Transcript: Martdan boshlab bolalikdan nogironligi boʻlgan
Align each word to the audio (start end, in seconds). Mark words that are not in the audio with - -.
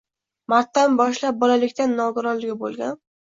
Martdan 0.53 0.95
boshlab 1.01 1.37
bolalikdan 1.45 1.93
nogironligi 2.01 2.57
boʻlgan 2.65 2.99